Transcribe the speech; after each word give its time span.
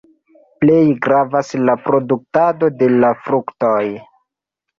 Plej 0.61 0.85
gravas 1.07 1.51
la 1.67 1.75
produktado 1.89 2.71
de 2.81 2.89
la 3.05 3.13
fruktoj. 3.27 3.79